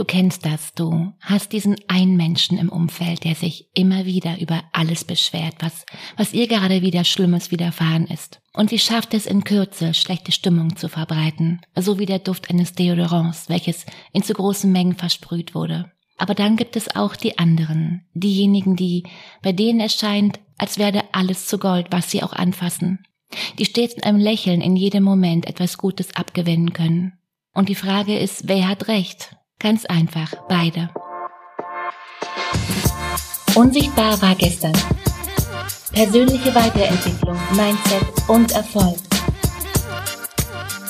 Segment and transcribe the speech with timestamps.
[0.00, 4.62] Du kennst das, du hast diesen einen Menschen im Umfeld, der sich immer wieder über
[4.72, 5.84] alles beschwert, was,
[6.16, 8.40] was ihr gerade wieder Schlimmes widerfahren ist.
[8.54, 12.72] Und sie schafft es in Kürze, schlechte Stimmung zu verbreiten, so wie der Duft eines
[12.72, 13.84] Deodorants, welches
[14.14, 15.92] in zu großen Mengen versprüht wurde.
[16.16, 19.04] Aber dann gibt es auch die anderen, diejenigen, die,
[19.42, 23.04] bei denen es scheint, als werde alles zu Gold, was sie auch anfassen,
[23.58, 27.18] die stets mit einem Lächeln in jedem Moment etwas Gutes abgewinnen können.
[27.52, 29.36] Und die Frage ist, wer hat recht?
[29.60, 30.88] Ganz einfach, beide.
[33.54, 34.72] Unsichtbar war gestern.
[35.92, 38.96] Persönliche Weiterentwicklung, Mindset und Erfolg.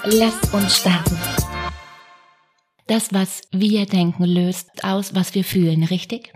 [0.05, 1.19] Lass uns starten.
[2.87, 6.33] Das, was wir denken, löst aus, was wir fühlen, richtig?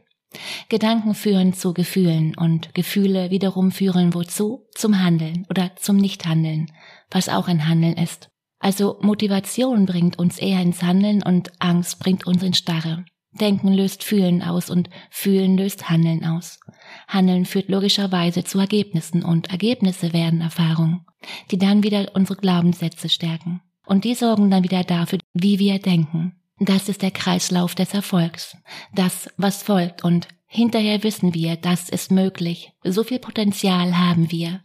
[0.69, 4.67] Gedanken führen zu Gefühlen und Gefühle wiederum führen wozu?
[4.75, 6.73] Zum Handeln oder zum Nichthandeln,
[7.13, 8.29] was auch ein Handeln ist.
[8.65, 13.05] Also Motivation bringt uns eher ins Handeln und Angst bringt uns in Starre.
[13.39, 16.61] Denken löst Fühlen aus und Fühlen löst Handeln aus.
[17.07, 21.05] Handeln führt logischerweise zu Ergebnissen und Ergebnisse werden Erfahrungen,
[21.51, 23.61] die dann wieder unsere Glaubenssätze stärken.
[23.85, 26.35] Und die sorgen dann wieder dafür, wie wir denken.
[26.59, 28.57] Das ist der Kreislauf des Erfolgs.
[28.95, 32.73] Das, was folgt und hinterher wissen wir, das ist möglich.
[32.85, 34.61] So viel Potenzial haben wir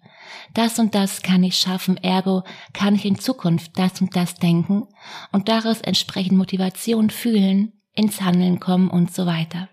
[0.53, 4.87] das und das kann ich schaffen, ergo kann ich in Zukunft das und das denken
[5.31, 9.69] und daraus entsprechend Motivation fühlen, ins Handeln kommen und so weiter.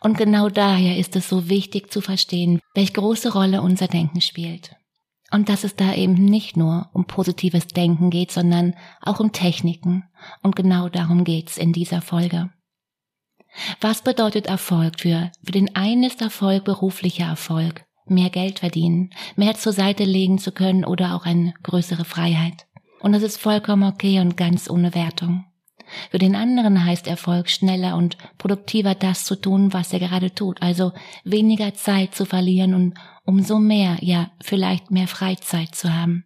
[0.00, 4.76] Und genau daher ist es so wichtig zu verstehen, welche große Rolle unser Denken spielt.
[5.32, 10.04] Und dass es da eben nicht nur um positives Denken geht, sondern auch um Techniken.
[10.42, 12.50] Und genau darum geht's in dieser Folge.
[13.80, 19.54] Was bedeutet Erfolg für, für den einen ist Erfolg beruflicher Erfolg, mehr Geld verdienen, mehr
[19.54, 22.66] zur Seite legen zu können oder auch eine größere Freiheit.
[23.00, 25.44] Und das ist vollkommen okay und ganz ohne Wertung.
[26.10, 30.62] Für den anderen heißt Erfolg schneller und produktiver das zu tun, was er gerade tut,
[30.62, 30.92] also
[31.24, 32.94] weniger Zeit zu verlieren und
[33.24, 36.24] umso mehr, ja, vielleicht mehr Freizeit zu haben.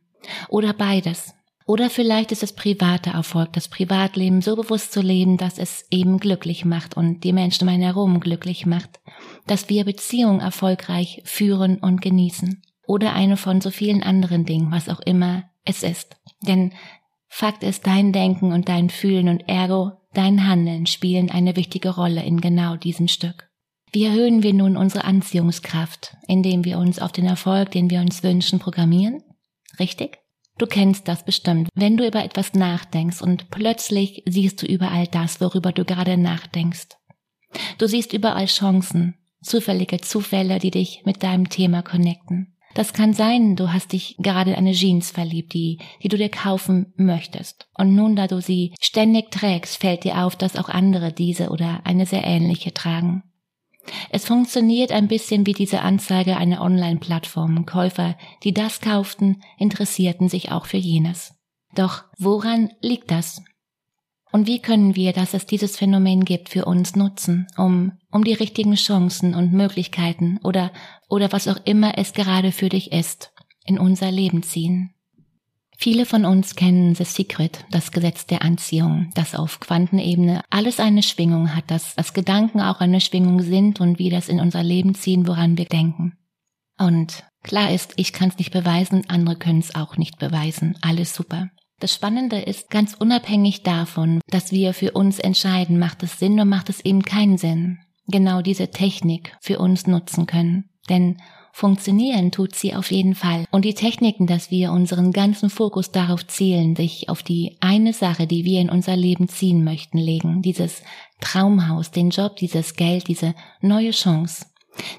[0.49, 1.35] Oder beides.
[1.67, 6.19] Oder vielleicht ist es privater Erfolg, das Privatleben so bewusst zu leben, dass es eben
[6.19, 9.01] glücklich macht und die Menschen um einen herum glücklich macht,
[9.49, 12.63] dass wir Beziehungen erfolgreich führen und genießen.
[12.87, 16.17] Oder eine von so vielen anderen Dingen, was auch immer es ist.
[16.47, 16.73] Denn
[17.29, 22.23] Fakt ist, dein Denken und dein Fühlen und ergo dein Handeln spielen eine wichtige Rolle
[22.25, 23.51] in genau diesem Stück.
[23.93, 28.23] Wie erhöhen wir nun unsere Anziehungskraft, indem wir uns auf den Erfolg, den wir uns
[28.23, 29.23] wünschen, programmieren?
[29.79, 30.19] Richtig?
[30.59, 35.41] Du kennst das bestimmt, wenn du über etwas nachdenkst und plötzlich siehst du überall das,
[35.41, 36.97] worüber du gerade nachdenkst.
[37.79, 42.55] Du siehst überall Chancen, zufällige Zufälle, die dich mit deinem Thema connecten.
[42.75, 46.29] Das kann sein, du hast dich gerade in eine Jeans verliebt, die, die du dir
[46.29, 47.69] kaufen möchtest.
[47.75, 51.81] Und nun, da du sie ständig trägst, fällt dir auf, dass auch andere diese oder
[51.85, 53.23] eine sehr ähnliche tragen.
[54.11, 57.67] Es funktioniert ein bisschen wie diese Anzeige einer Online-Plattform.
[57.67, 61.35] Käufer, die das kauften, interessierten sich auch für jenes.
[61.75, 63.43] Doch woran liegt das?
[64.33, 68.35] Und wie können wir, dass es dieses Phänomen gibt, für uns nutzen, um, um die
[68.35, 70.73] richtigen Chancen und Möglichkeiten oder,
[71.09, 73.33] oder was auch immer es gerade für dich ist,
[73.65, 74.96] in unser Leben ziehen?
[75.79, 81.03] Viele von uns kennen The Secret, das Gesetz der Anziehung, das auf Quantenebene alles eine
[81.03, 84.95] Schwingung hat, dass, dass Gedanken auch eine Schwingung sind und wie das in unser Leben
[84.95, 86.17] ziehen, woran wir denken.
[86.79, 90.77] Und klar ist, ich kann es nicht beweisen, andere können es auch nicht beweisen.
[90.81, 91.51] Alles super.
[91.79, 96.47] Das Spannende ist, ganz unabhängig davon, dass wir für uns entscheiden, macht es Sinn oder
[96.47, 100.71] macht es eben keinen Sinn, genau diese Technik für uns nutzen können.
[100.89, 101.19] Denn
[101.59, 103.47] Funktionieren tut sie auf jeden Fall.
[103.51, 108.27] Und die Techniken, dass wir unseren ganzen Fokus darauf zielen, sich auf die eine Sache,
[108.27, 110.43] die wir in unser Leben ziehen möchten, legen.
[110.43, 110.83] Dieses
[111.23, 114.45] Traumhaus, den Job, dieses Geld, diese neue Chance.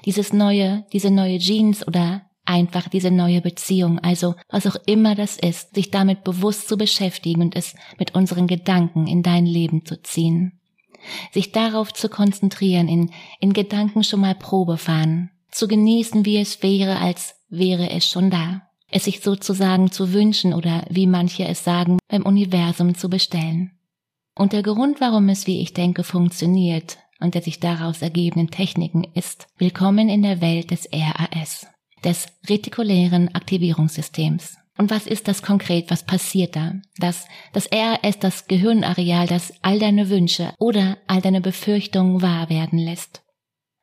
[0.04, 5.36] Dieses neue, diese neue Jeans oder einfach diese neue Beziehung, also was auch immer das
[5.36, 10.02] ist, sich damit bewusst zu beschäftigen und es mit unseren Gedanken in dein Leben zu
[10.02, 10.58] ziehen.
[11.30, 16.62] Sich darauf zu konzentrieren, in, in Gedanken schon mal Probe fahren, zu genießen, wie es
[16.62, 18.62] wäre, als wäre es schon da.
[18.90, 23.72] Es sich sozusagen zu wünschen oder wie manche es sagen, beim Universum zu bestellen.
[24.34, 29.04] Und der Grund, warum es, wie ich denke, funktioniert und der sich daraus ergebenden Techniken
[29.14, 31.66] ist, willkommen in der Welt des RAS,
[32.04, 34.56] des retikulären Aktivierungssystems.
[34.78, 35.90] Und was ist das konkret?
[35.90, 36.74] Was passiert da?
[36.98, 42.78] Das, das RAS, das Gehirnareal, das all deine Wünsche oder all deine Befürchtungen wahr werden
[42.78, 43.22] lässt.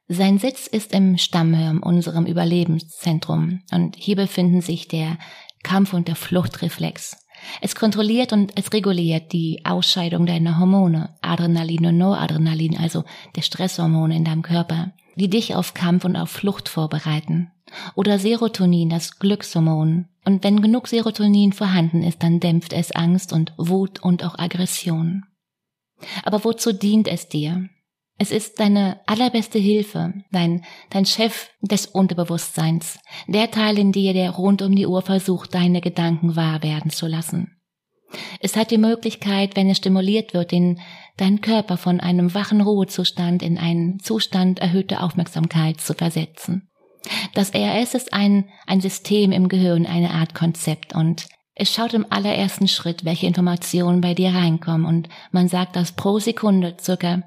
[0.07, 5.17] Sein Sitz ist im Stammhirn, unserem Überlebenszentrum, und hier befinden sich der
[5.63, 7.17] Kampf- und der Fluchtreflex,
[7.61, 13.03] Es kontrolliert und es reguliert die Ausscheidung deiner Hormone, Adrenalin und Noradrenalin, also
[13.35, 17.51] der Stresshormone in deinem Körper, die dich auf Kampf und auf Flucht vorbereiten.
[17.95, 20.07] Oder Serotonin, das Glückshormon.
[20.23, 25.25] Und wenn genug Serotonin vorhanden ist, dann dämpft es Angst und Wut und auch Aggression.
[26.23, 27.69] Aber wozu dient es dir?
[28.17, 34.31] Es ist deine allerbeste Hilfe, dein, dein Chef des Unterbewusstseins, der Teil in dir, der
[34.31, 37.51] rund um die Uhr versucht, deine Gedanken wahr werden zu lassen.
[38.39, 40.79] Es hat die Möglichkeit, wenn es stimuliert wird, in
[41.17, 46.69] deinen Körper von einem wachen Ruhezustand in einen Zustand erhöhter Aufmerksamkeit zu versetzen.
[47.33, 52.05] Das RS ist ein, ein System im Gehirn, eine Art Konzept und es schaut im
[52.09, 57.23] allerersten Schritt, welche Informationen bei dir reinkommen und man sagt, dass pro Sekunde circa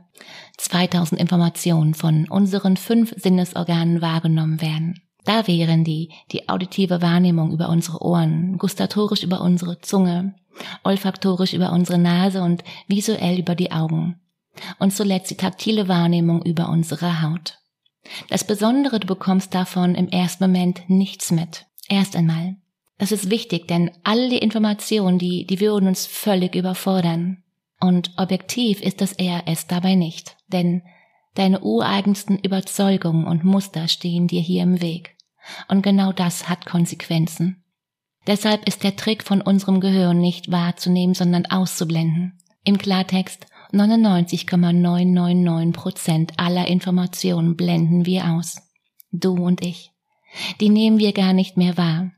[0.56, 5.00] 2000 Informationen von unseren fünf Sinnesorganen wahrgenommen werden.
[5.24, 10.34] Da wären die, die auditive Wahrnehmung über unsere Ohren, gustatorisch über unsere Zunge,
[10.84, 14.20] olfaktorisch über unsere Nase und visuell über die Augen.
[14.78, 17.58] Und zuletzt die taktile Wahrnehmung über unsere Haut.
[18.28, 21.66] Das Besondere, du bekommst davon im ersten Moment nichts mit.
[21.88, 22.56] Erst einmal.
[22.96, 27.44] Das ist wichtig, denn all die Informationen, die, die würden uns völlig überfordern.
[27.80, 30.82] Und objektiv ist das RS dabei nicht, denn
[31.34, 35.16] deine ureigensten Überzeugungen und Muster stehen dir hier im Weg.
[35.68, 37.62] Und genau das hat Konsequenzen.
[38.26, 42.38] Deshalb ist der Trick von unserem Gehirn nicht wahrzunehmen, sondern auszublenden.
[42.64, 48.60] Im Klartext 99,999 Prozent aller Informationen blenden wir aus.
[49.12, 49.92] Du und ich.
[50.60, 52.10] Die nehmen wir gar nicht mehr wahr.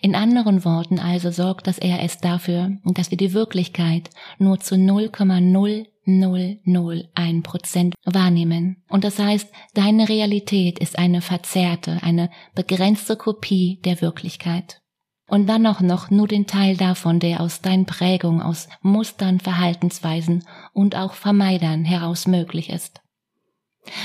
[0.00, 7.42] In anderen Worten also sorgt das RS dafür, dass wir die Wirklichkeit nur zu 0,0001
[7.42, 8.82] Prozent wahrnehmen.
[8.88, 14.80] Und das heißt, deine Realität ist eine verzerrte, eine begrenzte Kopie der Wirklichkeit.
[15.28, 20.44] Und dann auch noch nur den Teil davon, der aus deinen Prägungen, aus Mustern, Verhaltensweisen
[20.74, 23.00] und auch Vermeidern heraus möglich ist.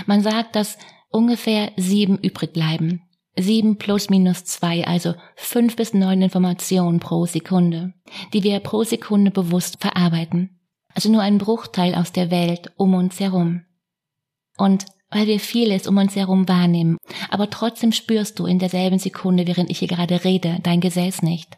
[0.05, 0.77] Man sagt, dass
[1.09, 3.01] ungefähr sieben übrig bleiben,
[3.39, 7.93] Sieben plus minus zwei, also fünf bis neun Informationen pro Sekunde,
[8.33, 10.59] die wir pro Sekunde bewusst verarbeiten.
[10.93, 13.61] Also nur ein Bruchteil aus der Welt um uns herum.
[14.57, 16.97] Und weil wir vieles um uns herum wahrnehmen,
[17.29, 21.57] aber trotzdem spürst du in derselben Sekunde, während ich hier gerade rede, dein Gesäß nicht.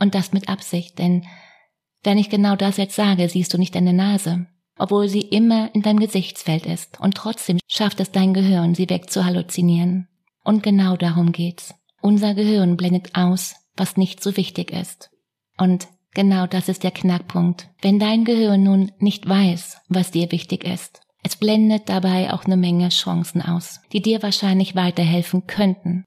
[0.00, 1.26] Und das mit Absicht, denn
[2.02, 4.46] wenn ich genau das jetzt sage, siehst du nicht deine Nase,
[4.78, 10.08] obwohl sie immer in deinem Gesichtsfeld ist, und trotzdem schafft es dein Gehirn, sie wegzuhalluzinieren.
[10.44, 11.74] Und genau darum geht's.
[12.00, 15.10] Unser Gehirn blendet aus, was nicht so wichtig ist.
[15.56, 17.68] Und genau das ist der Knackpunkt.
[17.82, 22.56] Wenn dein Gehirn nun nicht weiß, was dir wichtig ist, es blendet dabei auch eine
[22.56, 26.04] Menge Chancen aus, die dir wahrscheinlich weiterhelfen könnten.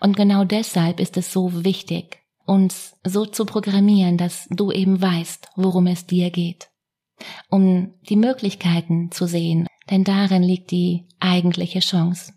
[0.00, 5.48] Und genau deshalb ist es so wichtig, uns so zu programmieren, dass du eben weißt,
[5.56, 6.68] worum es dir geht.
[7.48, 12.34] Um die Möglichkeiten zu sehen, denn darin liegt die eigentliche Chance.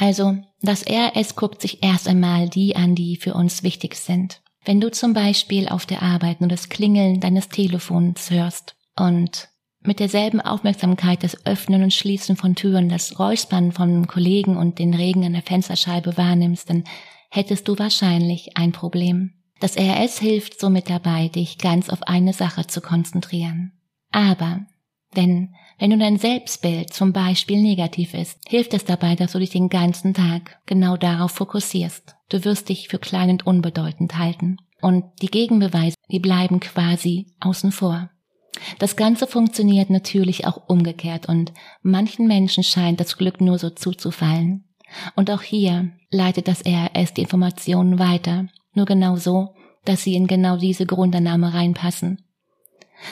[0.00, 4.40] Also, das RS guckt sich erst einmal die an, die für uns wichtig sind.
[4.64, 9.50] Wenn du zum Beispiel auf der Arbeit nur das Klingeln deines Telefons hörst und
[9.82, 14.94] mit derselben Aufmerksamkeit das Öffnen und Schließen von Türen, das Räuspern von Kollegen und den
[14.94, 16.84] Regen an der Fensterscheibe wahrnimmst, dann
[17.30, 19.34] hättest du wahrscheinlich ein Problem.
[19.60, 23.72] Das RS hilft somit dabei, dich ganz auf eine Sache zu konzentrieren.
[24.12, 24.60] Aber
[25.12, 29.50] wenn, wenn du dein Selbstbild zum Beispiel negativ ist, hilft es dabei, dass du dich
[29.50, 32.14] den ganzen Tag genau darauf fokussierst.
[32.28, 34.58] Du wirst dich für klein und unbedeutend halten.
[34.80, 38.10] Und die Gegenbeweise, die bleiben quasi außen vor.
[38.78, 41.52] Das Ganze funktioniert natürlich auch umgekehrt und
[41.82, 44.64] manchen Menschen scheint das Glück nur so zuzufallen.
[45.14, 50.26] Und auch hier leitet das RRS die Informationen weiter, nur genau so, dass sie in
[50.26, 52.24] genau diese Grundannahme reinpassen.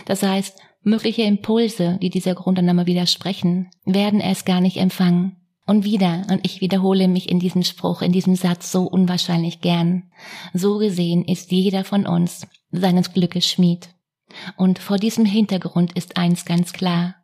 [0.04, 5.36] Das heißt, Mögliche Impulse, die dieser Grundannahme widersprechen, werden erst gar nicht empfangen.
[5.66, 10.04] Und wieder, und ich wiederhole mich in diesem Spruch, in diesem Satz so unwahrscheinlich gern,
[10.54, 13.90] so gesehen ist jeder von uns seines Glückes Schmied.
[14.56, 17.16] Und vor diesem Hintergrund ist eins ganz klar.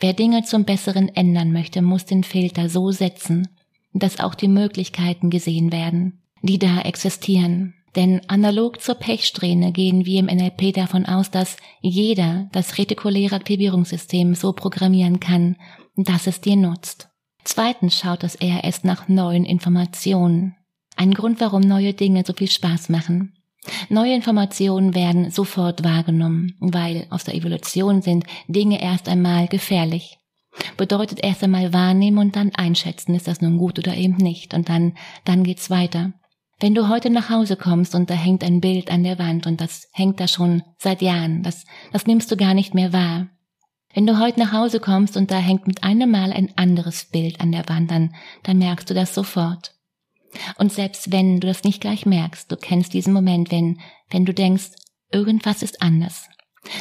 [0.00, 3.46] Wer Dinge zum Besseren ändern möchte, muss den Filter so setzen,
[3.92, 7.74] dass auch die Möglichkeiten gesehen werden, die da existieren.
[7.96, 14.34] Denn analog zur Pechsträhne gehen wir im NLP davon aus, dass jeder das retikuläre Aktivierungssystem
[14.34, 15.56] so programmieren kann,
[15.96, 17.08] dass es dir nutzt.
[17.44, 20.56] Zweitens schaut das RS nach neuen Informationen.
[20.96, 23.34] Ein Grund, warum neue Dinge so viel Spaß machen.
[23.88, 30.18] Neue Informationen werden sofort wahrgenommen, weil aus der Evolution sind Dinge erst einmal gefährlich.
[30.76, 34.68] Bedeutet erst einmal wahrnehmen und dann einschätzen, ist das nun gut oder eben nicht, und
[34.68, 36.12] dann, dann geht's weiter.
[36.64, 39.60] Wenn du heute nach Hause kommst und da hängt ein Bild an der Wand und
[39.60, 43.28] das hängt da schon seit Jahren, das, das nimmst du gar nicht mehr wahr.
[43.92, 47.38] Wenn du heute nach Hause kommst und da hängt mit einem Mal ein anderes Bild
[47.42, 49.74] an der Wand, dann, dann merkst du das sofort.
[50.56, 53.78] Und selbst wenn du das nicht gleich merkst, du kennst diesen Moment, wenn,
[54.08, 54.70] wenn du denkst,
[55.12, 56.30] irgendwas ist anders.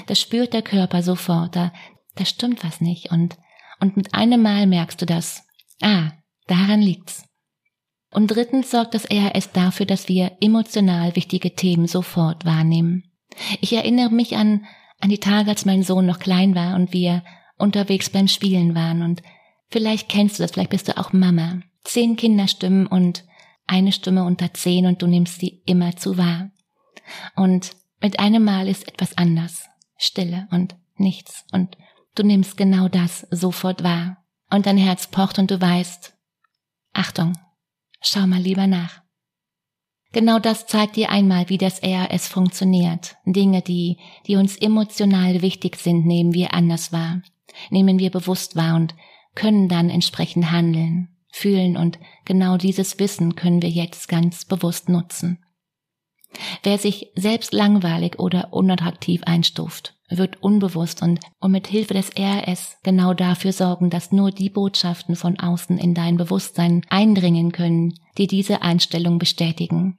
[0.05, 1.73] Das spürt der Körper sofort, da,
[2.15, 3.35] da stimmt was nicht und,
[3.81, 5.43] und mit einem Mal merkst du das.
[5.81, 6.11] Ah,
[6.47, 7.25] daran liegt's.
[8.13, 13.11] Und drittens sorgt das RS dafür, dass wir emotional wichtige Themen sofort wahrnehmen.
[13.59, 14.65] Ich erinnere mich an,
[14.99, 17.23] an die Tage, als mein Sohn noch klein war und wir
[17.57, 19.21] unterwegs beim Spielen waren und
[19.69, 21.61] vielleicht kennst du das, vielleicht bist du auch Mama.
[21.83, 23.25] Zehn Kinderstimmen und
[23.67, 26.51] eine Stimme unter zehn und du nimmst sie immer zu wahr.
[27.35, 29.65] Und mit einem Mal ist etwas anders.
[29.97, 31.77] Stille und nichts und
[32.15, 34.17] du nimmst genau das sofort wahr.
[34.49, 36.13] Und dein Herz pocht und du weißt,
[36.93, 37.33] Achtung,
[38.05, 39.01] Schau mal lieber nach.
[40.11, 43.15] Genau das zeigt dir einmal, wie das RAS funktioniert.
[43.25, 47.21] Dinge, die, die uns emotional wichtig sind, nehmen wir anders wahr,
[47.71, 48.93] nehmen wir bewusst wahr und
[49.35, 55.43] können dann entsprechend handeln, fühlen und genau dieses Wissen können wir jetzt ganz bewusst nutzen.
[56.61, 62.77] Wer sich selbst langweilig oder unattraktiv einstuft, wird unbewusst und, und mit Hilfe des RS
[62.83, 68.27] genau dafür sorgen, dass nur die Botschaften von außen in dein Bewusstsein eindringen können, die
[68.27, 69.97] diese Einstellung bestätigen.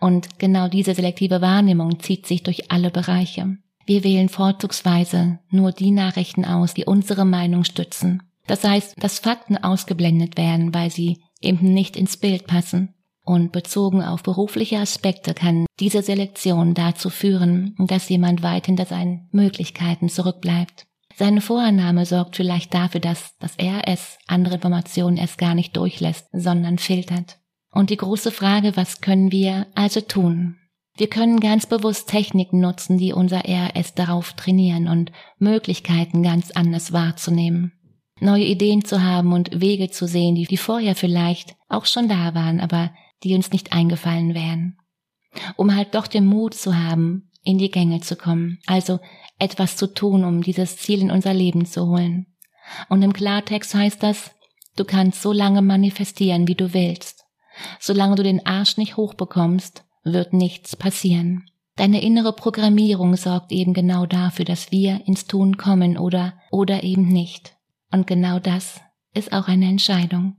[0.00, 3.56] Und genau diese selektive Wahrnehmung zieht sich durch alle Bereiche.
[3.86, 8.22] Wir wählen vorzugsweise nur die Nachrichten aus, die unsere Meinung stützen.
[8.46, 12.94] Das heißt, dass Fakten ausgeblendet werden, weil sie eben nicht ins Bild passen.
[13.24, 19.28] Und bezogen auf berufliche Aspekte kann diese Selektion dazu führen, dass jemand weit hinter seinen
[19.30, 20.86] Möglichkeiten zurückbleibt.
[21.14, 26.78] Seine Vorannahme sorgt vielleicht dafür, dass das RS andere Informationen erst gar nicht durchlässt, sondern
[26.78, 27.38] filtert.
[27.70, 30.56] Und die große Frage, was können wir also tun?
[30.96, 36.92] Wir können ganz bewusst Techniken nutzen, die unser RS darauf trainieren und Möglichkeiten ganz anders
[36.92, 37.72] wahrzunehmen.
[38.20, 42.34] Neue Ideen zu haben und Wege zu sehen, die, die vorher vielleicht auch schon da
[42.34, 42.90] waren, aber
[43.24, 44.78] die uns nicht eingefallen wären.
[45.56, 49.00] Um halt doch den Mut zu haben, in die Gänge zu kommen, also
[49.38, 52.26] etwas zu tun, um dieses Ziel in unser Leben zu holen.
[52.88, 54.30] Und im Klartext heißt das,
[54.76, 57.24] du kannst so lange manifestieren, wie du willst.
[57.80, 61.44] Solange du den Arsch nicht hochbekommst, wird nichts passieren.
[61.76, 67.08] Deine innere Programmierung sorgt eben genau dafür, dass wir ins Tun kommen oder, oder eben
[67.08, 67.56] nicht.
[67.90, 68.80] Und genau das
[69.14, 70.36] ist auch eine Entscheidung.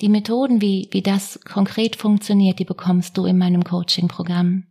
[0.00, 4.64] Die Methoden, wie, wie das konkret funktioniert, die bekommst du in meinem Coaching-Programm.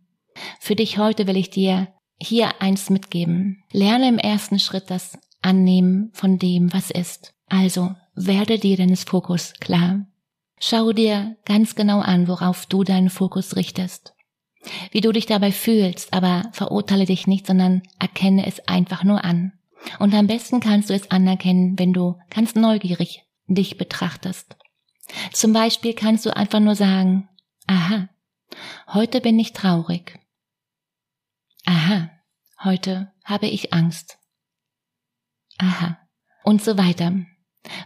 [0.60, 3.64] Für dich heute will ich dir hier eins mitgeben.
[3.72, 7.34] Lerne im ersten Schritt das Annehmen von dem, was ist.
[7.48, 10.06] Also werde dir deines Fokus klar.
[10.58, 14.14] Schau dir ganz genau an, worauf du deinen Fokus richtest.
[14.90, 19.52] Wie du dich dabei fühlst, aber verurteile dich nicht, sondern erkenne es einfach nur an.
[19.98, 24.56] Und am besten kannst du es anerkennen, wenn du ganz neugierig dich betrachtest.
[25.32, 27.28] Zum Beispiel kannst du einfach nur sagen,
[27.66, 28.08] aha,
[28.92, 30.18] heute bin ich traurig.
[31.64, 32.10] Aha,
[32.62, 34.18] heute habe ich Angst.
[35.58, 35.98] Aha,
[36.44, 37.12] und so weiter.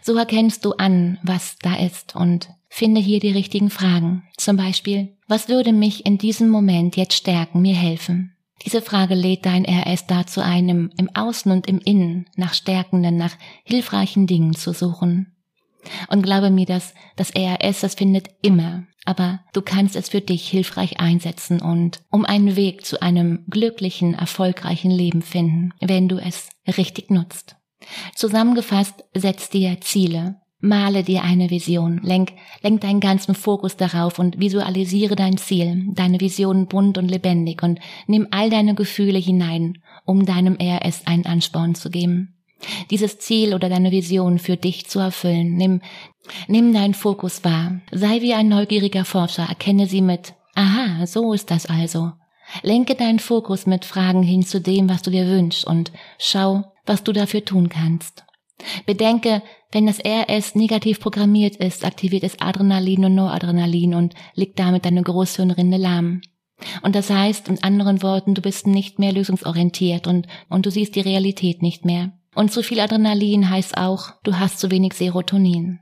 [0.01, 4.23] So erkennst du an, was da ist und finde hier die richtigen Fragen.
[4.37, 8.35] Zum Beispiel, was würde mich in diesem Moment jetzt stärken, mir helfen?
[8.65, 13.35] Diese Frage lädt dein RS dazu ein, im, Außen und im Innen nach stärkenden, nach
[13.63, 15.35] hilfreichen Dingen zu suchen.
[16.09, 18.83] Und glaube mir, dass das ERS, das findet immer.
[19.05, 24.13] Aber du kannst es für dich hilfreich einsetzen und um einen Weg zu einem glücklichen,
[24.13, 27.55] erfolgreichen Leben finden, wenn du es richtig nutzt.
[28.15, 34.39] Zusammengefasst, setz dir Ziele, male dir eine Vision, lenk, lenk deinen ganzen Fokus darauf und
[34.39, 40.27] visualisiere dein Ziel, deine Vision bunt und lebendig und nimm all deine Gefühle hinein, um
[40.27, 42.35] deinem ERS einen Ansporn zu geben
[42.89, 45.55] dieses Ziel oder deine Vision für dich zu erfüllen.
[45.55, 45.81] Nimm,
[46.47, 47.81] nimm deinen Fokus wahr.
[47.91, 49.43] Sei wie ein neugieriger Forscher.
[49.47, 52.11] Erkenne sie mit, aha, so ist das also.
[52.63, 57.03] Lenke deinen Fokus mit Fragen hin zu dem, was du dir wünschst und schau, was
[57.03, 58.25] du dafür tun kannst.
[58.85, 59.41] Bedenke,
[59.71, 65.01] wenn das RS negativ programmiert ist, aktiviert es Adrenalin und Noradrenalin und liegt damit deine
[65.01, 66.21] Großhirnrinde lahm.
[66.83, 70.95] Und das heißt, in anderen Worten, du bist nicht mehr lösungsorientiert und, und du siehst
[70.95, 72.11] die Realität nicht mehr.
[72.35, 75.79] Und zu viel Adrenalin heißt auch, du hast zu wenig Serotonin.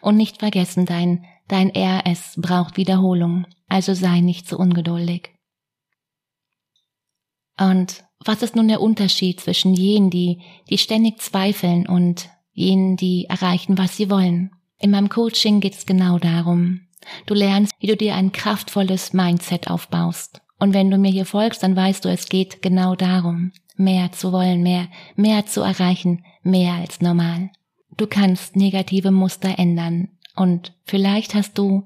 [0.00, 5.30] Und nicht vergessen, dein, dein RS braucht Wiederholung, also sei nicht so ungeduldig.
[7.58, 13.26] Und was ist nun der Unterschied zwischen jenen, die, die ständig zweifeln und jenen, die
[13.28, 14.50] erreichen, was sie wollen?
[14.78, 16.80] In meinem Coaching geht es genau darum.
[17.26, 20.40] Du lernst, wie du dir ein kraftvolles Mindset aufbaust.
[20.58, 24.32] Und wenn du mir hier folgst, dann weißt du, es geht genau darum, mehr zu
[24.32, 27.50] wollen, mehr, mehr zu erreichen, mehr als normal.
[27.96, 31.84] Du kannst negative Muster ändern und vielleicht hast du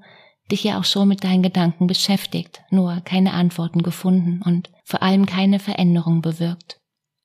[0.51, 5.25] dich ja auch schon mit deinen Gedanken beschäftigt, nur keine Antworten gefunden und vor allem
[5.25, 6.79] keine Veränderung bewirkt.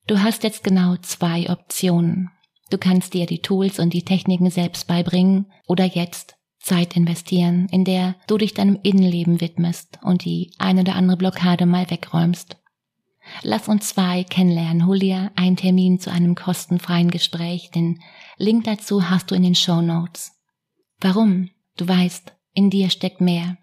[0.07, 2.29] Du hast jetzt genau zwei Optionen.
[2.69, 7.85] Du kannst dir die Tools und die Techniken selbst beibringen oder jetzt Zeit investieren, in
[7.85, 12.57] der du dich deinem Innenleben widmest und die eine oder andere Blockade mal wegräumst.
[13.41, 14.85] Lass uns zwei kennenlernen.
[14.85, 17.71] Hol dir einen Termin zu einem kostenfreien Gespräch.
[17.71, 18.01] Den
[18.37, 20.31] Link dazu hast du in den Show Notes.
[20.99, 21.49] Warum?
[21.77, 23.57] Du weißt, in dir steckt mehr.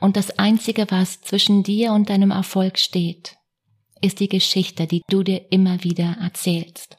[0.00, 3.36] Und das Einzige, was zwischen dir und deinem Erfolg steht,
[4.00, 6.96] ist die Geschichte, die du dir immer wieder erzählst.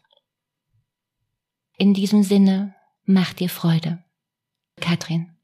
[1.77, 2.75] In diesem Sinne,
[3.05, 4.03] mach dir Freude.
[4.79, 5.35] Katrin.